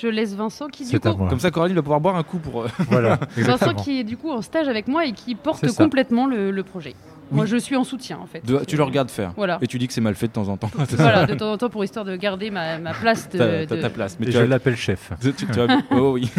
Je 0.00 0.08
laisse 0.08 0.34
Vincent 0.34 0.68
qui, 0.68 0.84
du 0.88 1.00
coup. 1.00 1.14
Comme 1.14 1.40
ça, 1.40 1.50
Coraline 1.50 1.76
va 1.76 1.82
pouvoir 1.82 2.00
boire 2.00 2.16
un 2.16 2.22
coup 2.22 2.38
pour. 2.38 2.66
Voilà, 2.90 3.18
Vincent 3.36 3.74
qui 3.74 4.00
est 4.00 4.04
du 4.04 4.16
coup 4.16 4.30
en 4.30 4.42
stage 4.42 4.68
avec 4.68 4.88
moi 4.88 5.06
et 5.06 5.12
qui 5.12 5.34
porte 5.34 5.66
complètement 5.74 6.26
le 6.26 6.62
projet. 6.62 6.94
Moi, 7.30 7.46
je 7.46 7.56
suis 7.56 7.76
en 7.76 7.84
soutien, 7.84 8.18
en 8.18 8.26
fait. 8.26 8.42
tu 8.66 8.76
le 8.76 8.82
regardes 8.82 9.10
faire. 9.10 9.32
Voilà. 9.36 9.58
Et 9.62 9.66
tu 9.66 9.78
dis 9.78 9.86
que 9.86 9.92
c'est 9.92 10.00
mal 10.00 10.14
fait 10.14 10.28
de 10.28 10.32
temps 10.32 10.48
en 10.48 10.56
temps. 10.56 10.70
voilà, 10.90 11.26
de 11.26 11.34
temps 11.34 11.52
en 11.52 11.58
temps 11.58 11.70
pour 11.70 11.84
histoire 11.84 12.04
de 12.04 12.16
garder 12.16 12.50
ma, 12.50 12.78
ma 12.78 12.94
place. 12.94 13.28
De, 13.28 13.64
ta, 13.64 13.90
place. 13.90 14.16
Mais 14.20 14.30
je 14.30 14.38
l'appelle 14.40 14.76
chef. 14.76 15.12
oh 15.90 16.12
oui. 16.12 16.30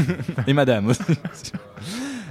Et 0.47 0.53
madame 0.53 0.87
aussi. 0.87 1.03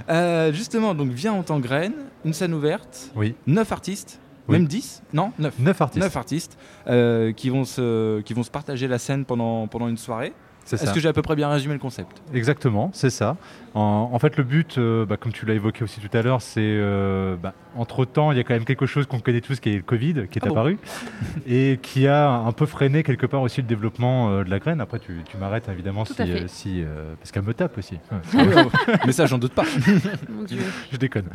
Euh, 0.09 0.53
justement, 0.53 0.95
donc 0.95 1.11
viens 1.11 1.33
en 1.33 1.43
tant 1.43 1.59
graine, 1.59 1.91
une 2.23 2.31
scène 2.31 2.53
ouverte. 2.53 3.11
Oui. 3.13 3.35
Neuf 3.45 3.73
artistes. 3.73 4.21
Même 4.47 4.65
10 4.65 5.03
Non 5.11 5.33
9. 5.37 5.59
9 5.59 5.81
artistes. 5.81 6.03
9 6.03 6.15
artistes 6.15 6.57
euh, 6.87 7.33
qui, 7.33 7.49
vont 7.49 7.65
se, 7.65 8.21
qui 8.21 8.33
vont 8.33 8.43
se 8.43 8.49
partager 8.49 8.87
la 8.87 8.99
scène 8.99 9.25
pendant, 9.25 9.67
pendant 9.67 9.89
une 9.89 9.97
soirée. 9.97 10.31
Est-ce 10.71 10.93
que 10.93 10.99
j'ai 10.99 11.09
à 11.09 11.13
peu 11.13 11.21
près 11.21 11.35
bien 11.35 11.49
résumé 11.49 11.73
le 11.73 11.79
concept? 11.79 12.21
Exactement, 12.33 12.89
c'est 12.93 13.09
ça. 13.09 13.37
En, 13.79 14.17
fait, 14.17 14.37
le 14.37 14.43
but, 14.43 14.79
euh, 14.79 15.05
bah, 15.05 15.17
comme 15.17 15.31
tu 15.31 15.45
l'as 15.45 15.53
évoqué 15.53 15.83
aussi 15.83 15.99
tout 15.99 16.17
à 16.17 16.23
l'heure, 16.23 16.41
c'est 16.41 16.61
euh, 16.61 17.35
bah, 17.35 17.53
entre-temps, 17.75 18.31
il 18.31 18.37
y 18.37 18.41
a 18.41 18.43
quand 18.43 18.55
même 18.55 18.65
quelque 18.65 18.87
chose 18.87 19.05
qu'on 19.05 19.19
connaît 19.19 19.41
tous, 19.41 19.59
qui 19.59 19.69
est 19.69 19.75
le 19.75 19.83
Covid, 19.83 20.27
qui 20.31 20.39
est 20.39 20.41
ah 20.45 20.49
apparu, 20.49 20.79
et 21.47 21.79
qui 21.81 22.07
a 22.07 22.31
un 22.31 22.51
peu 22.53 22.65
freiné 22.65 23.03
quelque 23.03 23.27
part 23.27 23.43
aussi 23.43 23.61
le 23.61 23.67
développement 23.67 24.31
euh, 24.31 24.43
de 24.43 24.49
la 24.49 24.57
graine. 24.57 24.81
Après, 24.81 24.97
tu, 24.97 25.13
m'arrêtes 25.39 25.69
évidemment 25.69 26.05
si, 26.05 26.15
si 26.47 26.83
parce 27.19 27.31
qu'elle 27.31 27.43
me 27.43 27.53
tape 27.53 27.77
aussi. 27.77 27.99
Mais 29.05 29.11
ça, 29.11 29.27
j'en 29.27 29.37
doute 29.37 29.53
pas. 29.53 29.65
Mon 30.29 30.43
Dieu. 30.43 30.61
Je 30.91 30.97
déconne. 30.97 31.27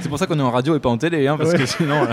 c'est 0.00 0.08
pour 0.10 0.18
ça 0.18 0.26
qu'on 0.26 0.38
est 0.38 0.42
en 0.42 0.50
radio 0.50 0.76
et 0.76 0.80
pas 0.80 0.90
en 0.90 0.98
télé, 0.98 1.26
hein, 1.26 1.38
parce 1.38 1.54
que 1.54 1.64
sinon. 1.64 2.06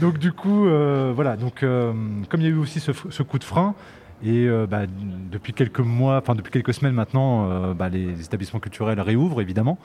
Donc 0.00 0.18
du 0.18 0.32
coup, 0.32 0.66
voilà. 1.14 1.36
Donc 1.36 1.60
comme 1.60 2.40
il 2.40 2.42
y 2.42 2.46
a 2.46 2.50
eu 2.50 2.58
aussi 2.58 2.80
ce 2.80 3.22
coup 3.22 3.38
de 3.38 3.44
frein. 3.44 3.76
Et 4.24 4.48
euh, 4.48 4.66
bah, 4.66 4.82
depuis 5.30 5.52
quelques 5.52 5.80
mois, 5.80 6.16
enfin 6.16 6.34
depuis 6.34 6.50
quelques 6.50 6.72
semaines 6.72 6.94
maintenant, 6.94 7.50
euh, 7.50 7.74
bah, 7.74 7.90
les 7.90 8.22
établissements 8.22 8.58
culturels 8.58 8.98
réouvrent 8.98 9.42
évidemment. 9.42 9.76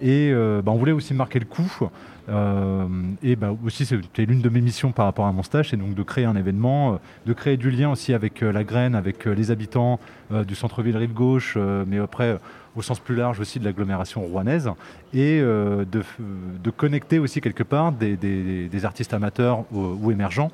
Et 0.00 0.30
euh, 0.32 0.62
bah, 0.62 0.72
on 0.72 0.76
voulait 0.76 0.92
aussi 0.92 1.14
marquer 1.14 1.38
le 1.38 1.44
coup. 1.44 1.88
et 3.22 3.38
aussi, 3.64 3.86
c'était 3.86 4.26
l'une 4.26 4.40
de 4.40 4.48
mes 4.48 4.60
missions 4.60 4.90
par 4.90 5.04
rapport 5.04 5.26
à 5.26 5.32
mon 5.32 5.44
stage, 5.44 5.70
c'est 5.70 5.76
donc 5.76 5.94
de 5.94 6.02
créer 6.02 6.24
un 6.24 6.34
événement, 6.34 6.98
de 7.24 7.32
créer 7.32 7.56
du 7.56 7.70
lien 7.70 7.90
aussi 7.90 8.14
avec 8.14 8.40
la 8.40 8.64
graine, 8.64 8.96
avec 8.96 9.26
les 9.26 9.50
habitants 9.50 10.00
du 10.30 10.54
centre-ville 10.54 10.96
rive 10.96 11.12
gauche, 11.12 11.56
mais 11.86 11.98
après 11.98 12.38
au 12.76 12.82
sens 12.82 12.98
plus 12.98 13.14
large 13.14 13.38
aussi 13.38 13.60
de 13.60 13.64
l'agglomération 13.64 14.22
rouennaise, 14.22 14.70
et 15.12 15.38
de, 15.40 16.70
connecter 16.76 17.18
aussi 17.18 17.42
quelque 17.42 17.62
part 17.62 17.92
des, 17.92 18.84
artistes 18.84 19.12
amateurs 19.12 19.64
ou 19.70 20.10
émergents 20.10 20.50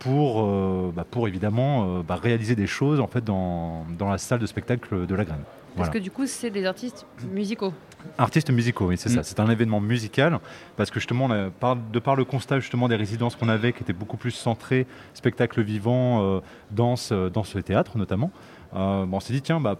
pour, 0.00 0.42
euh, 0.42 0.92
bah, 0.94 1.04
pour 1.08 1.28
évidemment 1.28 1.98
euh, 1.98 2.02
bah, 2.02 2.16
réaliser 2.16 2.56
des 2.56 2.66
choses 2.66 3.00
en 3.00 3.06
fait, 3.06 3.24
dans, 3.24 3.86
dans, 3.98 4.10
la 4.10 4.18
salle 4.18 4.40
de 4.40 4.46
spectacle 4.46 5.06
de 5.06 5.14
la 5.14 5.24
Graine. 5.24 5.44
Parce 5.76 5.88
que 5.88 5.98
du 5.98 6.10
coup, 6.10 6.26
c'est 6.26 6.50
des 6.50 6.66
artistes 6.66 7.06
musicaux. 7.32 7.72
Artistes 8.18 8.50
musicaux, 8.50 8.88
oui, 8.88 8.96
c'est 8.98 9.08
ça. 9.08 9.20
Mm. 9.20 9.24
C'est 9.24 9.40
un 9.40 9.48
événement 9.48 9.80
musical 9.80 10.40
parce 10.76 10.90
que 10.90 10.98
justement, 10.98 11.28
de 11.28 11.98
par 12.00 12.16
le 12.16 12.24
constat 12.24 12.58
justement 12.58 12.88
des 12.88 12.96
résidences 12.96 13.36
qu'on 13.36 13.48
avait, 13.48 13.72
qui 13.72 13.82
étaient 13.82 13.92
beaucoup 13.92 14.16
plus 14.16 14.32
centrées 14.32 14.86
spectacle 15.14 15.62
vivant, 15.62 16.42
danse, 16.72 17.12
danse 17.12 17.54
et 17.54 17.62
théâtre 17.62 17.96
notamment. 17.96 18.32
on 18.72 19.20
s'est 19.20 19.32
dit 19.32 19.42
tiens, 19.42 19.60
bah, 19.60 19.78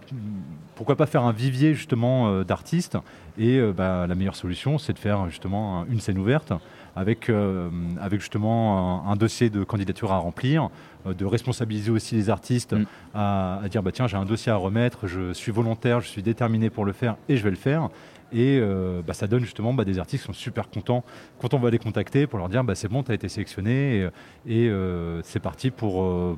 pourquoi 0.75 0.95
pas 0.95 1.07
faire 1.07 1.23
un 1.23 1.33
vivier 1.33 1.73
justement 1.73 2.41
d'artistes 2.43 2.97
et 3.37 3.59
bah, 3.75 4.07
la 4.07 4.15
meilleure 4.15 4.35
solution, 4.35 4.77
c'est 4.77 4.93
de 4.93 4.99
faire 4.99 5.29
justement 5.29 5.85
une 5.89 5.99
scène 5.99 6.17
ouverte 6.17 6.53
avec, 6.95 7.29
euh, 7.29 7.69
avec 7.99 8.19
justement 8.19 9.07
un, 9.07 9.15
dossier 9.15 9.49
de 9.49 9.63
candidature 9.63 10.11
à 10.11 10.17
remplir, 10.17 10.69
euh, 11.05 11.13
de 11.13 11.25
responsabiliser 11.25 11.91
aussi 11.91 12.15
les 12.15 12.29
artistes 12.29 12.73
mm. 12.73 12.85
à, 13.13 13.61
dire 13.69 13.83
bah, 13.83 13.91
tiens, 13.91 14.07
j'ai 14.07 14.17
un 14.17 14.25
dossier 14.25 14.51
à 14.51 14.55
remettre, 14.55 15.07
je 15.07 15.33
suis 15.33 15.51
volontaire, 15.51 16.01
je 16.01 16.07
suis 16.07 16.23
déterminé 16.23 16.69
pour 16.69 16.85
le 16.85 16.93
faire 16.93 17.15
et 17.29 17.37
je 17.37 17.43
vais 17.43 17.49
le 17.49 17.55
faire. 17.55 17.89
Et 18.33 18.59
euh, 18.59 19.01
bah, 19.05 19.13
ça 19.13 19.27
donne 19.27 19.43
justement 19.43 19.73
bah, 19.73 19.83
des 19.83 19.99
artistes 19.99 20.23
qui 20.23 20.27
sont 20.27 20.33
super 20.33 20.69
contents 20.69 21.03
quand 21.39 21.53
on 21.53 21.59
va 21.59 21.69
les 21.69 21.79
contacter 21.79 22.27
pour 22.27 22.39
leur 22.39 22.49
dire 22.49 22.63
bah, 22.63 22.75
c'est 22.75 22.87
bon, 22.87 23.03
tu 23.03 23.11
as 23.11 23.15
été 23.15 23.27
sélectionné 23.27 24.09
et, 24.47 24.67
euh, 24.67 25.21
c'est 25.23 25.39
parti 25.39 25.69
pour 25.69 26.03
euh, 26.03 26.37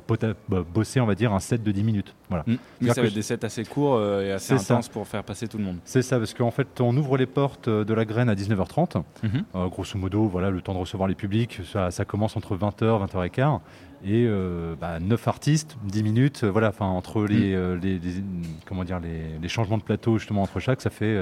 bah, 0.49 0.63
bosser, 0.73 0.99
on 0.99 1.05
va 1.05 1.15
dire, 1.15 1.33
un 1.33 1.39
set 1.39 1.63
de 1.63 1.71
10 1.71 1.83
minutes. 1.83 2.15
Voilà. 2.29 2.45
Mmh. 2.47 2.87
ça 2.87 3.01
va 3.01 3.07
être 3.07 3.13
des 3.13 3.21
sets 3.21 3.45
assez 3.45 3.63
courts 3.63 4.01
et 4.01 4.31
assez 4.31 4.53
intenses 4.53 4.89
pour 4.89 5.07
faire 5.07 5.23
passer 5.23 5.47
tout 5.47 5.57
le 5.57 5.63
monde. 5.63 5.77
C'est 5.85 6.01
ça, 6.01 6.17
parce 6.17 6.33
qu'en 6.33 6.51
fait, 6.51 6.81
on 6.81 6.95
ouvre 6.97 7.17
les 7.17 7.27
portes 7.27 7.69
de 7.69 7.93
la 7.93 8.05
graine 8.05 8.29
à 8.29 8.35
19h30. 8.35 9.03
Mmh. 9.23 9.67
grosso 9.69 9.97
modo, 9.97 10.27
voilà, 10.27 10.49
le 10.49 10.61
temps 10.61 10.73
de 10.73 10.79
recevoir 10.79 11.07
les 11.07 11.15
publics, 11.15 11.61
ça, 11.71 11.91
ça 11.91 12.05
commence 12.05 12.35
entre 12.37 12.55
20h, 12.55 13.07
20h15 13.07 13.59
et 14.05 14.25
euh, 14.27 14.75
bah, 14.79 14.99
9 14.99 15.27
artistes, 15.27 15.77
10 15.85 16.03
minutes, 16.03 16.43
voilà, 16.43 16.69
enfin 16.69 16.87
entre 16.87 17.21
mm. 17.21 17.25
les, 17.27 17.77
les, 17.77 17.99
comment 18.65 18.83
dire, 18.83 18.99
les, 18.99 19.39
les, 19.41 19.47
changements 19.47 19.77
de 19.77 19.83
plateau 19.83 20.17
justement 20.17 20.41
entre 20.41 20.59
chaque, 20.59 20.81
ça 20.81 20.89
fait 20.89 21.17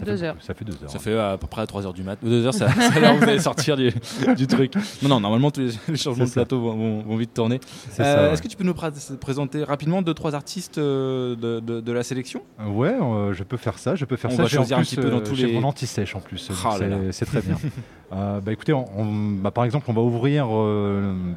ça 0.00 0.06
deux 0.06 0.16
fait, 0.16 0.26
heures. 0.26 0.36
Ça 0.40 0.54
fait 0.54 0.64
deux 0.64 0.72
heures. 0.72 0.90
Ça 0.90 0.98
fait 0.98 1.18
à 1.18 1.36
peu 1.38 1.46
près 1.46 1.62
à 1.62 1.66
3 1.66 1.86
heures 1.86 1.92
du 1.92 2.02
mat. 2.02 2.18
Deux 2.22 2.46
heures, 2.46 2.54
ça, 2.54 2.68
ça 2.72 2.92
a 2.94 3.00
l'air 3.00 3.16
vous 3.16 3.22
allez 3.24 3.38
sortir 3.38 3.76
du, 3.76 3.92
du, 4.36 4.46
truc. 4.46 4.74
Non, 5.02 5.08
non, 5.08 5.20
normalement, 5.20 5.50
tous 5.50 5.60
les, 5.88 5.96
changements 5.96 6.24
de 6.24 6.30
plateau 6.30 6.60
vont, 6.60 7.02
vont, 7.02 7.16
vite 7.16 7.34
tourner. 7.34 7.56
Est-ce 7.56 8.02
euh, 8.02 8.32
est 8.32 8.40
que 8.40 8.48
tu 8.48 8.56
peux 8.56 8.64
nous 8.64 8.74
présenter 8.74 9.64
rapidement 9.64 10.02
deux, 10.02 10.14
trois 10.14 10.34
artistes 10.34 10.78
euh, 10.78 11.36
de, 11.36 11.60
de, 11.60 11.80
de 11.80 11.92
la 11.92 12.02
sélection? 12.02 12.42
Ouais, 12.64 12.94
euh, 13.00 13.32
je 13.32 13.44
peux 13.44 13.56
faire 13.56 13.78
ça. 13.78 13.94
Je 13.94 14.04
peux 14.04 14.16
faire 14.16 14.30
on 14.30 14.36
ça. 14.36 14.42
Va 14.42 14.48
choisir 14.48 14.78
un 14.78 14.82
petit 14.82 14.96
peu 14.96 15.10
dans 15.10 15.20
tous 15.20 15.36
les. 15.36 15.52
mon 15.52 15.68
anti-sèche 15.68 16.16
en 16.16 16.20
plus. 16.20 16.50
Ah 16.64 16.76
c'est 17.10 17.26
très 17.26 17.42
bien. 17.42 17.56
bah, 18.10 18.40
écoutez, 18.48 18.72
on, 18.72 18.86
bah, 19.42 19.50
par 19.50 19.64
exemple, 19.64 19.86
on 19.88 19.92
va 19.92 20.02
ouvrir 20.02 20.46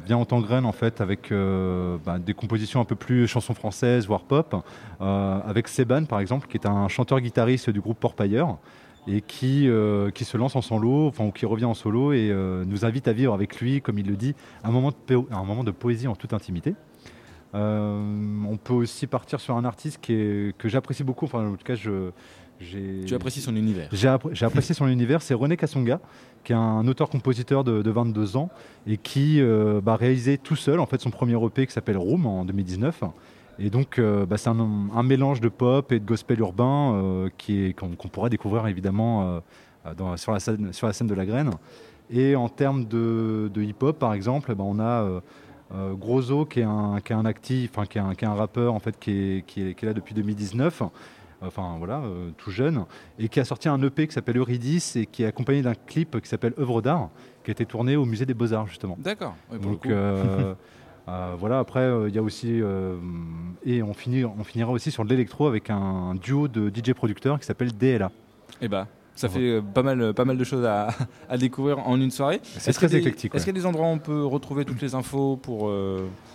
bien 0.06 0.16
en 0.16 0.24
temps 0.24 0.40
graine 0.40 0.64
en 0.64 0.72
fait 0.72 1.00
avec 1.00 1.30
bah, 1.30 2.18
des 2.18 2.34
compositions 2.34 2.80
un 2.80 2.84
peu 2.84 2.96
plus 2.96 3.26
chansons 3.26 3.54
françaises, 3.54 4.06
voire 4.06 4.22
pop, 4.22 4.64
avec 5.00 5.68
Seban 5.68 6.04
par 6.04 6.20
exemple, 6.20 6.48
qui 6.48 6.56
est 6.56 6.66
un 6.66 6.88
chanteur-guitariste 6.88 7.70
du 7.70 7.80
groupe 7.80 7.98
Porpailleur 7.98 8.53
et 9.06 9.20
qui, 9.20 9.68
euh, 9.68 10.10
qui 10.10 10.24
se 10.24 10.36
lance 10.36 10.56
en 10.56 10.62
solo, 10.62 11.08
enfin, 11.08 11.24
ou 11.24 11.30
qui 11.30 11.46
revient 11.46 11.66
en 11.66 11.74
solo 11.74 12.12
et 12.12 12.30
euh, 12.30 12.64
nous 12.64 12.84
invite 12.84 13.08
à 13.08 13.12
vivre 13.12 13.34
avec 13.34 13.60
lui, 13.60 13.80
comme 13.80 13.98
il 13.98 14.06
le 14.06 14.16
dit, 14.16 14.34
un 14.62 14.70
moment 14.70 14.90
de, 14.90 15.16
un 15.30 15.44
moment 15.44 15.64
de 15.64 15.70
poésie 15.70 16.08
en 16.08 16.16
toute 16.16 16.32
intimité. 16.32 16.74
Euh, 17.54 18.02
on 18.48 18.56
peut 18.56 18.72
aussi 18.72 19.06
partir 19.06 19.40
sur 19.40 19.56
un 19.56 19.64
artiste 19.64 19.98
qui 20.00 20.14
est, 20.14 20.56
que 20.56 20.68
j'apprécie 20.68 21.04
beaucoup, 21.04 21.26
enfin 21.26 21.46
en 21.46 21.54
tout 21.54 21.64
cas 21.64 21.76
je, 21.76 22.10
tu 22.58 23.14
apprécies 23.14 23.40
son 23.40 23.54
univers 23.54 23.88
J'ai 23.92 24.08
apprécié 24.08 24.74
son 24.74 24.88
univers, 24.88 25.22
c'est 25.22 25.34
René 25.34 25.56
Kassonga, 25.56 26.00
qui 26.42 26.52
est 26.52 26.56
un 26.56 26.86
auteur-compositeur 26.88 27.62
de, 27.62 27.90
22 27.90 28.36
ans 28.36 28.48
et 28.86 28.96
qui 28.96 29.40
a 29.40 29.80
bah, 29.80 29.96
réalisé 29.96 30.38
tout 30.38 30.56
seul 30.56 30.80
en 30.80 30.86
fait 30.86 31.00
son 31.00 31.10
premier 31.10 31.36
EP 31.44 31.66
qui 31.66 31.72
s'appelle 31.72 31.98
Room 31.98 32.26
en 32.26 32.44
2019 32.44 33.04
et 33.58 33.70
donc, 33.70 33.98
euh, 33.98 34.26
bah, 34.26 34.36
c'est 34.36 34.48
un, 34.48 35.02
mélange 35.02 35.40
de 35.40 35.48
pop 35.48 35.92
et 35.92 36.00
de 36.00 36.04
gospel 36.04 36.40
urbain 36.40 36.94
euh, 36.94 37.72
qu'on, 37.76 38.08
pourrait 38.08 38.30
découvrir 38.30 38.66
évidemment 38.66 39.40
euh, 39.86 40.16
sur, 40.16 40.32
la 40.32 40.40
scène, 40.40 40.72
sur 40.72 40.86
la 40.86 40.92
scène 40.92 41.06
de 41.06 41.14
la 41.14 41.26
graine. 41.26 41.50
Et 42.10 42.36
en 42.36 42.48
termes 42.48 42.84
de, 42.84 43.50
hip-hop, 43.56 43.98
par 43.98 44.14
exemple, 44.14 44.54
bah, 44.54 44.64
on 44.66 44.78
a 44.80 45.20
Grosso 45.94 46.44
qui 46.44 46.60
est 46.60 46.64
un, 46.64 46.98
qui 47.02 47.12
est 47.12 47.16
un 47.16 47.24
actif, 47.24 47.72
qui 47.72 47.98
est 47.98 48.16
qui 48.16 48.24
est 48.24 48.28
un 48.28 48.34
rappeur 48.34 48.74
en 48.74 48.78
fait, 48.78 48.98
qui 48.98 49.10
est, 49.10 49.46
qui 49.46 49.62
est, 49.62 49.82
là 49.82 49.94
depuis 49.94 50.14
2019 50.14 50.82
enfin 51.42 51.74
voilà, 51.78 52.02
tout 52.38 52.50
jeune, 52.50 52.86
et 53.18 53.28
qui 53.28 53.38
a 53.38 53.44
sorti 53.44 53.68
un 53.68 53.82
EP 53.82 54.06
qui 54.06 54.14
s'appelle 54.14 54.38
Eurydice 54.38 54.96
et 54.96 55.04
qui 55.04 55.24
est 55.24 55.26
accompagné 55.26 55.60
d'un 55.60 55.74
clip 55.74 56.18
qui 56.22 56.28
s'appelle 56.28 56.54
Œuvre 56.58 56.80
d'art, 56.80 57.10
qui 57.42 57.50
a 57.50 57.52
été 57.52 57.66
tourné 57.66 57.96
au 57.96 58.06
musée 58.06 58.24
des 58.24 58.32
Beaux-Arts 58.32 58.68
justement. 58.68 58.96
D'accord. 58.98 59.34
Donc 59.60 59.86
Euh, 61.08 61.34
voilà, 61.38 61.58
après, 61.58 61.80
euh, 61.80 62.08
il 62.08 62.14
y 62.14 62.18
a 62.18 62.22
aussi. 62.22 62.60
Euh, 62.62 62.96
et 63.64 63.82
on, 63.82 63.92
finit, 63.92 64.24
on 64.24 64.44
finira 64.44 64.70
aussi 64.70 64.90
sur 64.90 65.04
de 65.04 65.10
l'électro 65.10 65.46
avec 65.46 65.70
un, 65.70 66.14
duo 66.14 66.48
de 66.48 66.70
DJ 66.70 66.92
producteurs 66.92 67.38
qui 67.38 67.46
s'appelle 67.46 67.76
DLA. 67.76 68.10
Eh 68.60 68.68
bah. 68.68 68.86
Ça 69.16 69.28
fait 69.28 69.62
pas 69.72 69.84
mal, 69.84 70.12
pas 70.12 70.24
mal 70.24 70.36
de 70.36 70.42
choses 70.42 70.66
à, 70.66 70.88
découvrir 71.38 71.78
en 71.86 72.00
une 72.00 72.10
soirée. 72.10 72.40
C'est 72.42 72.72
très 72.72 72.96
éclectique. 72.96 73.32
Est-ce 73.32 73.44
qu'il 73.44 73.54
y 73.54 73.56
a 73.56 73.60
des 73.60 73.64
endroits 73.64 73.86
où 73.86 73.90
on 73.90 74.00
peut 74.00 74.24
retrouver 74.24 74.64
toutes 74.64 74.82
les 74.82 74.96
infos 74.96 75.36
pour, 75.36 75.72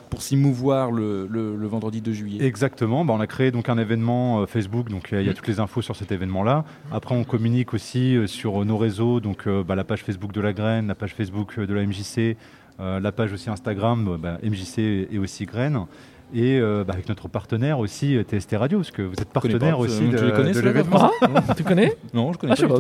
pour 0.10 0.22
s'y 0.22 0.38
mouvoir 0.38 0.90
le, 0.90 1.28
le, 1.28 1.68
vendredi 1.68 2.00
2 2.00 2.14
juillet? 2.14 2.46
Exactement. 2.46 3.04
Bah, 3.04 3.14
on 3.14 3.20
a 3.20 3.28
créé 3.28 3.52
donc 3.52 3.68
un 3.68 3.78
événement 3.78 4.48
Facebook, 4.48 4.88
donc 4.88 5.10
il 5.12 5.22
y 5.22 5.28
a 5.28 5.32
mm. 5.32 5.36
toutes 5.36 5.50
les 5.50 5.60
infos 5.60 5.82
sur 5.82 5.98
cet 5.98 6.14
événement-là. 6.14 6.64
Après, 6.90 7.14
on 7.14 7.26
communique 7.26 7.74
aussi 7.74 8.16
sur 8.28 8.64
nos 8.64 8.78
réseaux, 8.78 9.20
donc 9.20 9.50
bah, 9.50 9.76
la 9.76 9.84
page 9.84 10.06
Facebook 10.06 10.32
de 10.32 10.40
la 10.40 10.54
Graine, 10.54 10.88
la 10.88 10.96
page 10.96 11.16
Facebook 11.16 11.60
de 11.60 11.74
la 11.74 11.86
MJC, 11.86 12.38
la 12.80 13.12
page 13.12 13.34
aussi 13.34 13.50
Instagram, 13.50 14.08
euh, 14.08 14.18
bah, 14.18 14.38
MJC 14.44 15.08
et 15.12 15.20
aussi 15.20 15.46
Graines 15.46 15.86
et 16.34 16.60
euh, 16.60 16.84
bah, 16.84 16.94
avec 16.94 17.10
notre 17.10 17.28
partenaire 17.28 17.80
aussi 17.80 18.18
TST 18.24 18.56
Radio, 18.58 18.80
parce 18.80 18.92
que 18.92 19.02
vous 19.02 19.16
êtes 19.20 19.30
partenaire 19.30 19.80
aussi 19.80 20.08
de, 20.08 20.18
de 20.18 20.60
l'événement. 20.60 21.12
tu 21.56 21.64
connais 21.64 21.98
Non, 22.14 22.34
je 22.34 22.38
connais 22.38 22.54
ah, 22.58 22.68
pas. 22.68 22.80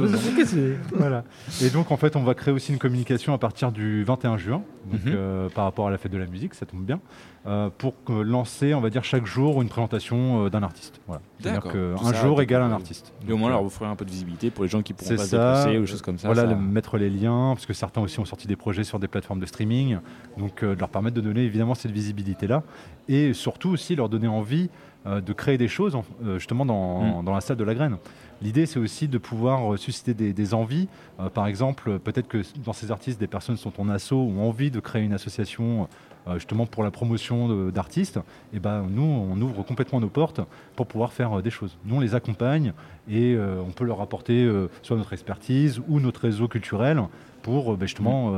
voilà. 0.95 1.23
Et 1.61 1.69
donc 1.69 1.91
en 1.91 1.97
fait, 1.97 2.15
on 2.15 2.23
va 2.23 2.33
créer 2.33 2.53
aussi 2.53 2.71
une 2.71 2.79
communication 2.79 3.33
à 3.33 3.37
partir 3.37 3.71
du 3.71 4.03
21 4.03 4.37
juin, 4.37 4.61
mhm. 4.91 5.49
par 5.53 5.65
rapport 5.65 5.87
à 5.87 5.91
la 5.91 5.97
fête 5.97 6.11
de 6.11 6.17
la 6.17 6.27
musique, 6.27 6.53
ça 6.53 6.65
tombe 6.65 6.83
bien. 6.83 6.99
Euh, 7.47 7.69
pour 7.77 7.93
lancer, 8.09 8.73
on 8.73 8.81
va 8.81 8.89
dire, 8.89 9.05
chaque 9.05 9.25
jour 9.25 9.61
une 9.61 9.69
présentation 9.69 10.45
euh, 10.45 10.49
d'un 10.49 10.61
artiste. 10.61 10.99
Voilà. 11.07 11.21
C'est-à-dire 11.39 11.63
qu'un 11.71 12.13
jour 12.13 12.41
égale 12.41 12.61
un 12.63 12.71
artiste. 12.71 13.13
Et 13.27 13.31
au 13.31 13.37
moins, 13.37 13.49
alors, 13.49 13.63
vous 13.63 13.69
ferez 13.69 13.85
un 13.85 13.95
peu 13.95 14.03
de 14.03 14.11
visibilité 14.11 14.51
pour 14.51 14.65
les 14.65 14.69
gens 14.69 14.81
qui 14.81 14.93
pourront 14.93 15.15
pas 15.15 15.23
se 15.23 15.31
déplacer 15.31 15.77
ou 15.77 15.81
des 15.81 15.87
choses 15.87 16.01
comme 16.01 16.17
ça. 16.17 16.27
Voilà, 16.27 16.53
mettre 16.53 16.97
les 16.97 17.09
liens, 17.09 17.53
parce 17.55 17.65
que 17.65 17.73
certains 17.73 18.01
aussi 18.01 18.19
ont 18.19 18.25
sorti 18.25 18.45
des 18.45 18.57
projets 18.57 18.83
sur 18.83 18.99
des 18.99 19.07
plateformes 19.07 19.39
de 19.39 19.45
streaming. 19.45 19.99
Donc, 20.37 20.63
euh, 20.63 20.75
leur 20.77 20.89
permettre 20.89 21.15
de 21.15 21.21
donner 21.21 21.43
évidemment 21.43 21.75
cette 21.75 21.91
visibilité-là. 21.91 22.63
Et 23.07 23.33
surtout 23.39 23.69
aussi 23.69 23.95
leur 23.95 24.09
donner 24.09 24.27
envie 24.27 24.69
de 25.05 25.33
créer 25.33 25.57
des 25.57 25.69
choses, 25.69 25.97
justement, 26.35 26.65
dans, 26.65 27.21
mm. 27.21 27.25
dans, 27.25 27.33
la 27.33 27.41
salle 27.41 27.55
de 27.57 27.63
la 27.63 27.73
graine. 27.73 27.97
L'idée, 28.41 28.65
c'est 28.65 28.79
aussi 28.79 29.07
de 29.07 29.17
pouvoir 29.17 29.79
susciter 29.79 30.13
des, 30.13 30.33
des 30.33 30.53
envies. 30.53 30.87
par 31.33 31.47
exemple, 31.47 31.99
peut-être 31.99 32.27
que 32.27 32.41
dans 32.65 32.73
ces 32.73 32.91
artistes, 32.91 33.19
des 33.19 33.27
personnes 33.27 33.57
sont 33.57 33.79
en 33.79 33.89
asso 33.89 34.11
ou 34.11 34.33
ont 34.37 34.49
envie 34.49 34.71
de 34.71 34.79
créer 34.79 35.03
une 35.03 35.13
association 35.13 35.87
euh, 36.27 36.33
justement 36.35 36.65
pour 36.65 36.83
la 36.83 36.91
promotion 36.91 37.69
d'artistes, 37.69 38.19
et 38.53 38.59
ben 38.59 38.85
nous, 38.89 39.03
on 39.03 39.39
ouvre 39.41 39.63
complètement 39.63 40.01
nos 40.01 40.09
portes 40.09 40.41
pour 40.75 40.85
pouvoir 40.85 41.13
faire 41.13 41.39
euh, 41.39 41.41
des 41.41 41.49
choses. 41.49 41.77
Nous, 41.85 41.95
on 41.95 41.99
les 41.99 42.13
accompagne 42.13 42.73
et 43.09 43.35
euh, 43.35 43.61
on 43.65 43.71
peut 43.71 43.85
leur 43.85 44.01
apporter 44.01 44.49
soit 44.83 44.97
notre 44.97 45.13
expertise 45.13 45.81
ou 45.87 45.99
notre 45.99 46.21
réseau 46.21 46.47
culturel 46.47 47.01
pour 47.41 47.77
ben, 47.77 47.87
justement, 47.87 48.33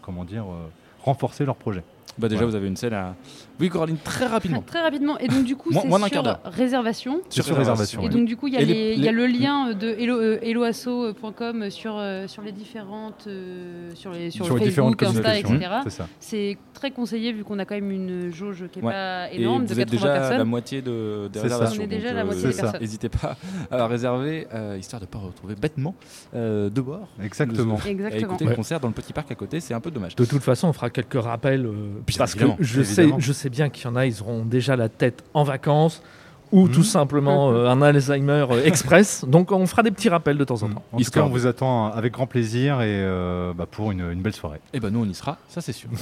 comment 0.00 0.24
dire, 0.24 0.46
renforcer 1.04 1.44
leur 1.44 1.56
projet. 1.56 1.82
Bah 2.18 2.28
déjà, 2.28 2.44
vous 2.44 2.54
avez 2.54 2.68
une 2.68 2.76
scène 2.76 2.92
à. 2.92 3.14
Oui, 3.58 3.68
Coraline, 3.68 3.96
très 3.96 4.26
rapidement. 4.26 4.62
Très 4.62 4.80
rapidement. 4.80 5.18
Et 5.18 5.28
donc, 5.28 5.44
du 5.44 5.56
coup, 5.56 5.70
c'est 5.72 5.80
sur 5.80 6.38
réservation. 6.44 7.22
Sur, 7.28 7.56
réservation. 7.56 8.02
Et 8.02 8.08
donc, 8.08 8.26
du 8.26 8.36
coup, 8.36 8.48
il 8.48 8.54
y, 8.54 9.00
y, 9.00 9.08
a 9.08 9.12
le 9.12 9.26
lien 9.26 9.72
de 9.72 9.88
helloasso.com 10.42 11.70
sur, 11.70 11.96
euh, 11.96 12.26
sur 12.26 12.42
les 12.42 12.52
différentes. 12.52 13.24
Euh, 13.28 13.90
sur 13.94 14.12
les, 14.12 14.30
sur, 14.30 14.44
sur 14.44 14.58
Facebook, 14.58 15.02
Insta, 15.02 15.38
etc. 15.38 15.58
C'est 16.18 16.58
très 16.74 16.90
conseillé 16.90 17.32
vu 17.32 17.44
qu'on 17.44 17.58
a 17.58 17.64
quand 17.64 17.74
même 17.74 17.90
une 17.90 18.32
jauge 18.32 18.64
qui 18.72 18.80
n'est 18.80 18.90
pas 18.90 19.30
énorme, 19.30 19.64
de 19.64 19.72
vous 19.72 19.80
êtes 19.80 19.90
déjà 19.90 20.36
la 20.36 20.44
moitié 20.44 20.82
de, 20.82 21.28
des 21.32 21.40
réservations. 21.40 21.82
On 21.82 21.84
est 21.84 21.88
déjà 21.88 22.12
la 22.12 22.24
moitié 22.24 22.48
des 22.48 22.56
personnes. 22.56 22.80
N'hésitez 22.80 23.08
pas 23.08 23.36
à 23.70 23.86
réserver, 23.86 24.48
euh, 24.52 24.76
histoire 24.78 25.00
de 25.00 25.06
ne 25.06 25.10
pas 25.10 25.18
retrouver 25.18 25.54
bêtement 25.54 25.94
de 26.34 26.80
bord. 26.80 27.08
Exactement. 27.22 27.78
Exactement. 27.86 28.18
Et 28.18 28.20
écouter 28.20 28.44
le 28.44 28.54
concert 28.54 28.80
dans 28.80 28.88
le 28.88 28.94
petit 28.94 29.12
parc 29.12 29.30
à 29.30 29.34
côté, 29.34 29.60
c'est 29.60 29.74
un 29.74 29.80
peu 29.80 29.90
dommage. 29.90 30.16
De 30.16 30.24
toute 30.24 30.42
façon, 30.42 30.68
on 30.68 30.72
fera 30.72 30.90
quelques 30.90 31.22
rappels 31.22 31.68
parce 32.18 32.34
que 32.34 32.44
je 32.60 32.82
sais, 32.82 33.08
je 33.18 33.32
sais 33.32 33.50
bien 33.50 33.68
qu'il 33.68 33.84
y 33.84 33.88
en 33.88 33.96
a, 33.96 34.06
ils 34.06 34.20
auront 34.22 34.44
déjà 34.44 34.76
la 34.76 34.88
tête 34.88 35.22
en 35.34 35.44
vacances 35.44 36.02
ou 36.52 36.68
tout 36.68 36.80
mhm. 36.80 36.84
simplement 36.84 37.50
euh, 37.52 37.68
un 37.68 37.82
Alzheimer 37.82 38.46
euh, 38.50 38.64
express. 38.64 39.24
Donc 39.26 39.50
on 39.50 39.66
fera 39.66 39.82
des 39.82 39.90
petits 39.90 40.08
rappels 40.08 40.38
de 40.38 40.44
temps 40.44 40.62
en 40.62 40.68
temps. 40.68 40.82
En 40.92 40.98
tout 40.98 41.10
cas, 41.10 41.22
on 41.22 41.28
vous 41.28 41.46
attend 41.46 41.90
avec 41.90 42.12
grand 42.12 42.26
plaisir 42.26 42.82
et 42.82 42.86
euh, 42.88 43.52
bah, 43.54 43.66
pour 43.68 43.90
une, 43.90 44.12
une, 44.12 44.22
belle 44.22 44.34
soirée. 44.34 44.60
Et 44.72 44.80
ben 44.80 44.90
nous 44.90 45.00
on 45.00 45.08
y 45.08 45.14
sera, 45.14 45.38
ça 45.48 45.60
c'est 45.60 45.72
sûr. 45.72 45.88